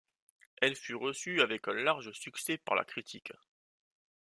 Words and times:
Elle 0.57 0.75
fut 0.75 0.95
reçue 0.95 1.41
avec 1.41 1.67
un 1.67 1.75
large 1.75 2.11
succès 2.13 2.57
par 2.57 2.73
la 2.73 2.83
critique. 2.83 3.33